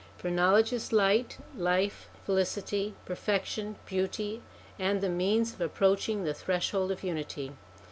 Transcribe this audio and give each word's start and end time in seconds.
For 0.17 0.31
knowledge 0.31 0.73
is 0.73 0.91
light, 0.91 1.37
life, 1.55 2.09
felicity, 2.25 2.95
perfection, 3.05 3.75
beauty, 3.85 4.41
and 4.79 4.99
the 4.99 5.09
means 5.09 5.53
of 5.53 5.61
approaching 5.61 6.23
the 6.23 6.33
Threshold 6.33 6.91
of 6.91 7.03
Unity. 7.03 7.51